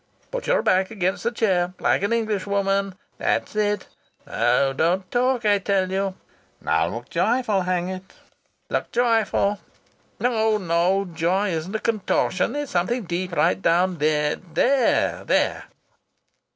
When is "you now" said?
5.91-6.87